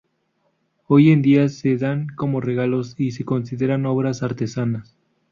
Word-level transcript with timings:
Hoy 0.87 1.11
en 1.11 1.21
día, 1.21 1.47
se 1.47 1.77
dan 1.77 2.07
como 2.15 2.41
regalos 2.41 2.95
y 2.97 3.11
se 3.11 3.23
consideran 3.23 3.85
obras 3.85 4.23
artesanas. 4.23 4.95